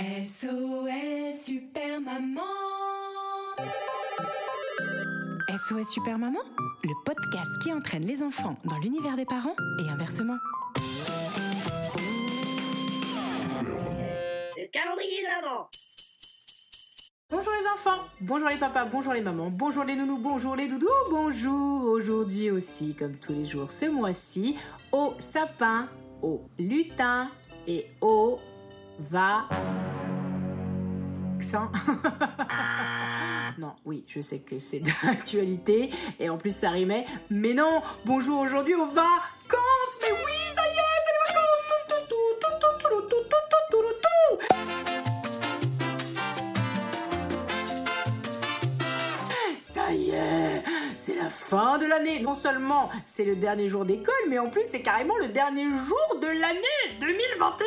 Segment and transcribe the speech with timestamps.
[0.00, 2.40] SOS Super Maman
[5.50, 6.38] SOS Super Maman,
[6.82, 10.38] le podcast qui entraîne les enfants dans l'univers des parents et inversement.
[14.56, 15.68] Le calendrier de l'avant.
[17.28, 20.88] Bonjour les enfants, bonjour les papas, bonjour les mamans, bonjour les nounous, bonjour les doudous,
[21.10, 24.56] bonjour aujourd'hui aussi, comme tous les jours ce mois-ci,
[24.92, 25.90] au sapin,
[26.22, 27.28] au lutin
[27.68, 28.38] et au
[29.00, 29.48] va
[33.58, 37.06] non, oui, je sais que c'est d'actualité et en plus ça rimait.
[37.30, 39.98] Mais non, bonjour aujourd'hui aux vacances.
[40.02, 41.60] Mais oui, ça y est, c'est les vacances.
[49.60, 50.62] Ça y est,
[51.02, 52.20] c'est la fin de l'année.
[52.20, 56.18] Non seulement c'est le dernier jour d'école, mais en plus c'est carrément le dernier jour
[56.20, 57.66] de l'année 2021.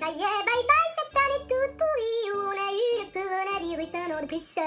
[0.00, 3.94] Ça y est, bye bye cette année toute pourrie où on a eu le coronavirus
[3.94, 4.58] un an de plus.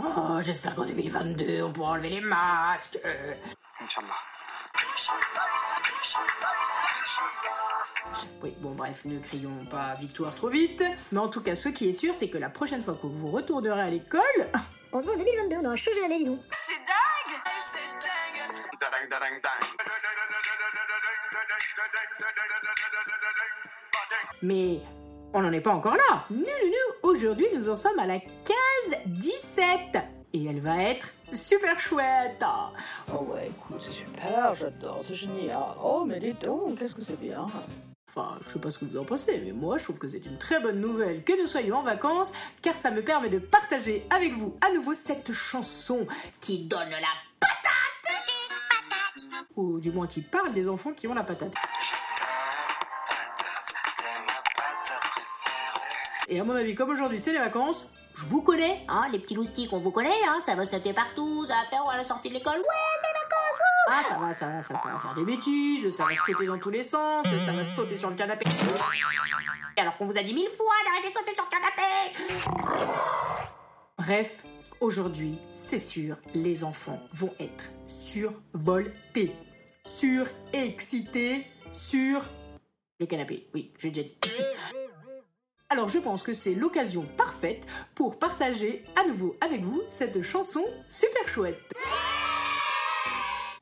[0.00, 2.98] Oh, j'espère qu'en 2022 on pourra enlever les masques.
[3.04, 3.32] Euh,
[8.42, 10.84] Oui, bon bref, ne crions pas victoire trop vite.
[11.10, 13.28] Mais en tout cas, ce qui est sûr, c'est que la prochaine fois que vous
[13.30, 14.20] retournerez à l'école,
[14.92, 16.38] On se voit en 2022, on aura changé l'année, dis donc.
[24.42, 24.80] Mais
[25.32, 26.24] on n'en est pas encore là.
[26.30, 29.68] Non, non, non, aujourd'hui nous en sommes à la case 17.
[30.32, 32.44] Et elle va être super chouette.
[33.12, 35.58] Oh ouais, écoute, c'est super, j'adore, c'est génial.
[35.82, 37.46] Oh, mais les donc, qu'est-ce que c'est bien.
[38.08, 40.24] Enfin, je sais pas ce que vous en pensez, mais moi je trouve que c'est
[40.24, 44.06] une très bonne nouvelle que nous soyons en vacances, car ça me permet de partager
[44.10, 46.06] avec vous à nouveau cette chanson
[46.40, 47.35] qui donne la
[49.56, 51.54] Ou du moins qui parle des enfants qui ont la patate.
[56.28, 59.34] Et à mon avis, comme aujourd'hui c'est les vacances, je vous connais, Hein, les petits
[59.34, 62.28] loustiques, on vous connaît, hein, ça va sauter partout, ça va faire à la sortie
[62.30, 62.58] de l'école.
[62.58, 62.64] Ouais,
[63.02, 66.10] c'est vacances, Ah, ça va, ça va, ça, ça va faire des bêtises, ça va
[66.16, 68.44] sauter dans tous les sens, ça va sauter sur le canapé.
[69.76, 72.96] Alors qu'on vous a dit mille fois d'arrêter de sauter sur le canapé.
[73.98, 74.30] Bref,
[74.80, 79.32] aujourd'hui, c'est sûr, les enfants vont être survoltés,
[79.86, 82.22] surexcités, sur
[82.98, 83.46] le canapé.
[83.54, 84.16] Oui, j'ai déjà dit.
[85.68, 90.64] Alors je pense que c'est l'occasion parfaite pour partager à nouveau avec vous cette chanson
[90.90, 91.60] super chouette.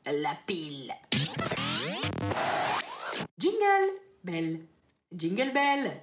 [0.07, 0.93] La pile.
[3.39, 3.91] Jingle
[4.23, 4.61] bell,
[5.15, 6.01] jingle bell.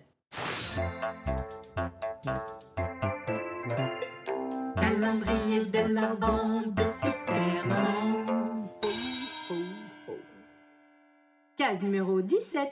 [4.76, 8.41] Calendrier de de Superman.
[11.62, 12.70] Case numéro 17.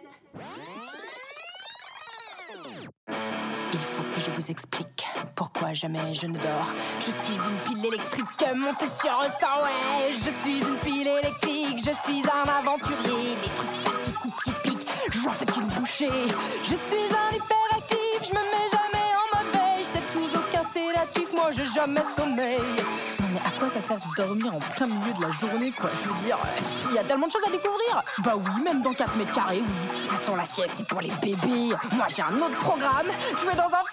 [3.07, 5.05] Il faut que je vous explique
[5.35, 6.73] pourquoi jamais je ne dors.
[6.99, 10.11] Je suis une pile électrique montée sur un sang, ouais.
[10.13, 13.35] Je suis une pile électrique, je suis un aventurier.
[13.43, 14.87] Les trucs qui coupent, qui piquent,
[15.23, 16.27] j'en fais qu'une bouchée.
[16.63, 19.83] Je suis un hyperactif, je me mets jamais en mode veille.
[19.83, 22.59] Je sais sous aucun sédatif, moi j'ai jamais sommeil.
[23.45, 26.15] À quoi ça sert de dormir en plein milieu de la journée, quoi Je veux
[26.19, 26.37] dire,
[26.89, 28.03] il y a tellement de choses à découvrir.
[28.19, 30.03] Bah oui, même dans 4 mètres carrés, oui.
[30.03, 31.75] De toute façon, la sieste, c'est pour les bébés.
[31.93, 33.07] Moi, j'ai un autre programme.
[33.39, 33.83] Je vais dans un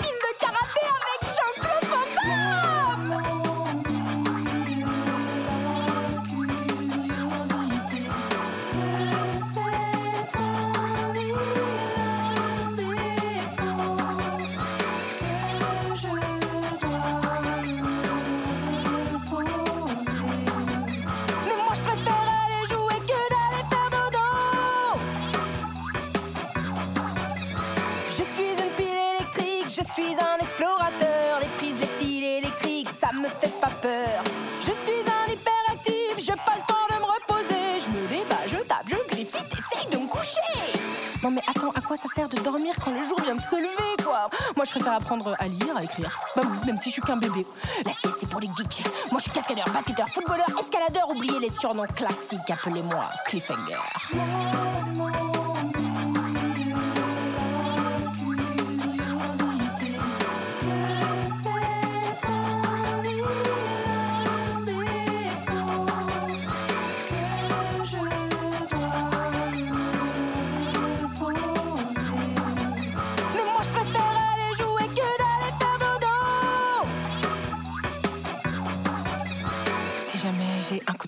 [33.17, 34.23] me fait pas peur.
[34.61, 37.81] Je suis un hyperactif, j'ai pas le temps de me reposer.
[37.81, 40.41] Je me débat, je tape, je griffe, si t'essayes de me coucher.
[41.23, 43.57] Non mais attends, à quoi ça sert de dormir quand le jour vient de se
[43.57, 44.29] lever, quoi?
[44.55, 46.21] Moi, je préfère apprendre à lire, à écrire.
[46.37, 47.47] Bah oui, même si je suis qu'un bébé.
[47.85, 48.85] La sieste, c'est pour les geeks.
[49.11, 51.11] Moi, je suis cascadeur, basketteur, footballeur, escaladeur.
[51.11, 53.81] Oubliez les surnoms classiques, appelez-moi Cliffhanger.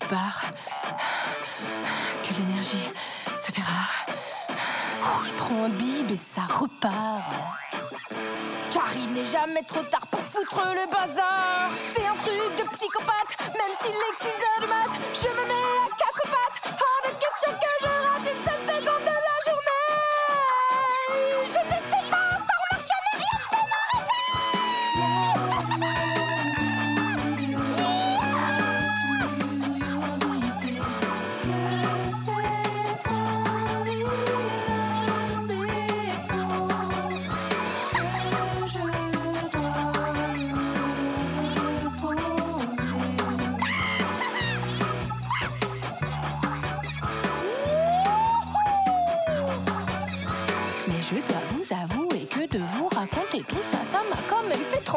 [0.09, 0.15] Que
[2.33, 2.91] l'énergie,
[3.37, 4.07] ça fait rare.
[5.23, 7.31] Je prends un bib et ça repart.
[8.71, 11.69] Car il n'est jamais trop tard pour foutre le bazar.
[11.95, 14.99] C'est un truc de psychopathe, même 6 heures de mat.
[15.13, 16.08] Je me mets à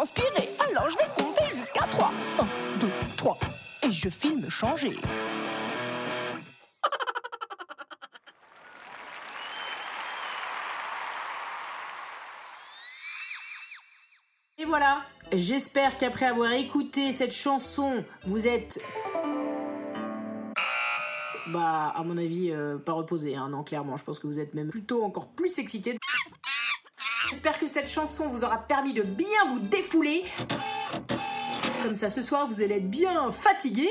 [0.02, 2.10] Alors je vais compter jusqu'à 3.
[2.40, 3.38] 1, 2, 3.
[3.84, 4.96] Et je filme changer.
[14.58, 15.02] Et voilà,
[15.32, 18.81] j'espère qu'après avoir écouté cette chanson, vous êtes...
[21.49, 24.54] Bah, à mon avis, euh, pas reposé, hein, non, clairement, je pense que vous êtes
[24.54, 25.96] même plutôt encore plus excité.
[27.32, 30.23] J'espère que cette chanson vous aura permis de bien vous défouler.
[31.82, 33.88] Comme ça, ce soir, vous allez être bien fatigué.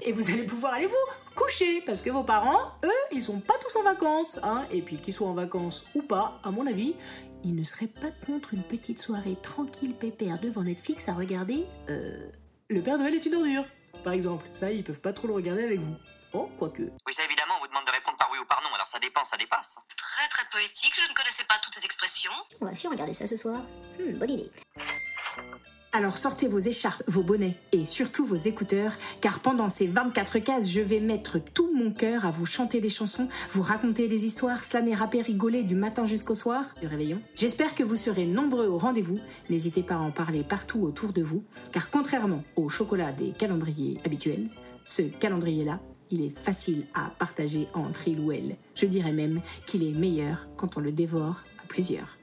[0.00, 1.82] Et vous allez pouvoir aller vous coucher.
[1.82, 4.40] Parce que vos parents, eux, ils sont pas tous en vacances.
[4.42, 6.94] Hein et puis qu'ils soient en vacances ou pas, à mon avis,
[7.44, 12.30] ils ne seraient pas contre une petite soirée tranquille pépère devant Netflix à regarder euh,
[12.70, 13.66] Le Père Noël est une ordure,
[14.04, 14.46] par exemple.
[14.54, 15.96] Ça, ils peuvent pas trop le regarder avec vous.
[16.36, 16.82] Oh, quoique.
[16.82, 18.98] Oui, ça évidemment, on vous demande de répondre par oui ou par non, alors ça
[18.98, 19.78] dépend, ça dépasse.
[19.96, 22.32] Très très poétique, je ne connaissais pas toutes ces expressions.
[22.60, 23.60] On va sûre regarder ça ce soir.
[24.00, 24.50] Hmm, bonne idée.
[25.92, 30.68] Alors sortez vos écharpes, vos bonnets et surtout vos écouteurs, car pendant ces 24 cases,
[30.68, 34.64] je vais mettre tout mon cœur à vous chanter des chansons, vous raconter des histoires,
[34.64, 37.22] slammer, rapper, rigoler du matin jusqu'au soir, du réveillon.
[37.36, 39.20] J'espère que vous serez nombreux au rendez-vous.
[39.50, 44.00] N'hésitez pas à en parler partout autour de vous, car contrairement au chocolat des calendriers
[44.04, 44.48] habituels,
[44.84, 45.78] ce calendrier-là,
[46.10, 48.56] il est facile à partager entre il ou elle.
[48.74, 52.16] Je dirais même qu'il est meilleur quand on le dévore à plusieurs.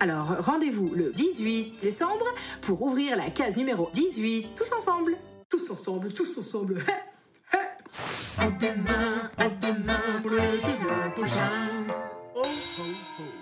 [0.00, 2.26] Alors rendez-vous le 18 décembre
[2.62, 5.16] pour ouvrir la case numéro 18, tous ensemble.
[5.48, 6.84] Tous ensemble, tous ensemble.
[8.38, 10.30] à demain, à demain pour
[11.14, 11.68] prochain.
[12.34, 12.82] Oh, oh,
[13.20, 13.41] oh.